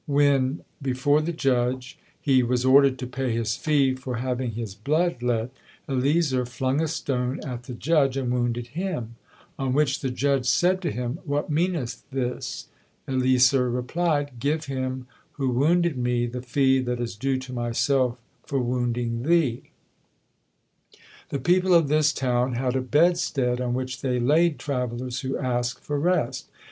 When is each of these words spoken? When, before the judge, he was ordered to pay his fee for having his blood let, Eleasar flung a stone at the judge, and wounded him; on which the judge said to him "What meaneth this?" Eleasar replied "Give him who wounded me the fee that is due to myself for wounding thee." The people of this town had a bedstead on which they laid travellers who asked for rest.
When, 0.07 0.61
before 0.81 1.21
the 1.21 1.31
judge, 1.31 1.99
he 2.19 2.41
was 2.41 2.65
ordered 2.65 2.97
to 2.97 3.05
pay 3.05 3.33
his 3.35 3.55
fee 3.55 3.93
for 3.93 4.15
having 4.17 4.53
his 4.53 4.73
blood 4.73 5.21
let, 5.21 5.51
Eleasar 5.87 6.43
flung 6.47 6.81
a 6.81 6.87
stone 6.87 7.39
at 7.45 7.65
the 7.65 7.75
judge, 7.75 8.17
and 8.17 8.33
wounded 8.33 8.69
him; 8.69 9.15
on 9.59 9.73
which 9.73 9.99
the 9.99 10.09
judge 10.09 10.47
said 10.47 10.81
to 10.81 10.91
him 10.91 11.19
"What 11.23 11.51
meaneth 11.51 12.01
this?" 12.09 12.67
Eleasar 13.07 13.69
replied 13.71 14.39
"Give 14.39 14.65
him 14.65 15.05
who 15.33 15.49
wounded 15.51 15.97
me 15.99 16.25
the 16.25 16.41
fee 16.41 16.79
that 16.79 16.99
is 16.99 17.15
due 17.15 17.37
to 17.37 17.53
myself 17.53 18.17
for 18.43 18.59
wounding 18.59 19.21
thee." 19.21 19.69
The 21.29 21.37
people 21.37 21.75
of 21.75 21.89
this 21.89 22.11
town 22.11 22.53
had 22.53 22.75
a 22.75 22.81
bedstead 22.81 23.61
on 23.61 23.75
which 23.75 24.01
they 24.01 24.19
laid 24.19 24.57
travellers 24.57 25.19
who 25.19 25.37
asked 25.37 25.83
for 25.83 25.99
rest. 25.99 26.49